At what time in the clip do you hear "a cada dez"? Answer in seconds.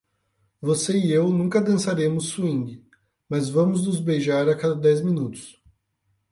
4.49-4.99